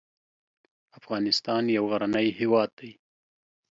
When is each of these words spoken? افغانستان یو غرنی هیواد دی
افغانستان 0.99 1.63
یو 1.77 1.83
غرنی 1.91 2.27
هیواد 2.39 2.69
دی 2.79 2.91